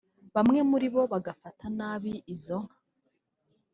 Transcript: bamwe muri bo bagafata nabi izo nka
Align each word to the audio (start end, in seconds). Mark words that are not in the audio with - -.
bamwe 0.35 0.59
muri 0.69 0.87
bo 0.93 1.01
bagafata 1.13 1.65
nabi 1.77 2.13
izo 2.33 2.57
nka 2.65 2.77